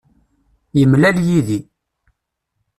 Yemlal 0.79 1.17
yid-i. 1.27 1.59